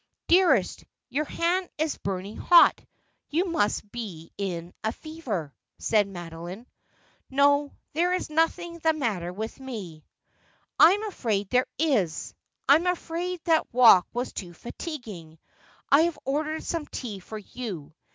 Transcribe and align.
'Dearest, 0.27 0.83
your 1.09 1.25
hand 1.25 1.69
is 1.77 1.99
burning 1.99 2.37
hot; 2.37 2.81
you 3.29 3.45
must 3.45 3.91
be 3.91 4.31
in 4.35 4.73
a 4.83 4.91
fever,' 4.91 5.53
said 5.77 6.07
Madoline.' 6.07 6.65
No; 7.29 7.75
there 7.93 8.11
is 8.11 8.27
nothing 8.27 8.79
the 8.79 8.93
matter 8.93 9.31
with 9.31 9.59
me.'' 9.59 10.03
I'm 10.79 11.03
afraid 11.07 11.51
there 11.51 11.67
is. 11.77 12.33
I'm 12.67 12.87
afraid 12.87 13.41
that 13.43 13.71
walk 13.71 14.07
was 14.11 14.33
too 14.33 14.53
fatiguing. 14.53 15.37
I 15.91 16.01
have 16.09 16.17
ordered 16.25 16.63
some 16.63 16.87
tea 16.87 17.19
for 17.19 17.37
you.' 17.37 17.93